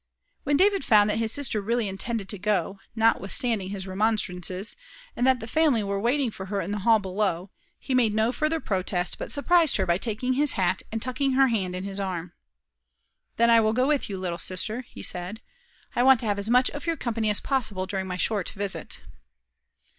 [0.45, 4.75] When David found that his sister really intended to go, notwithstanding his remonstrances,
[5.15, 8.31] and that the family were waiting for her in the hall below, he made no
[8.31, 11.99] further protest, but surprised her by taking his hat, and tucking her hand in his
[11.99, 12.33] arm.
[13.37, 15.39] "Then I will go with you, little sister," he said.
[15.95, 19.01] "I want to have as much of your company as possible during my short visit."